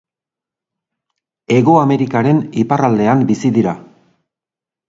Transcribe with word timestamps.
Hego 1.57 1.77
Amerikaren 1.83 2.41
iparraldean 2.65 3.25
bizi 3.33 3.53
dira. 3.59 3.79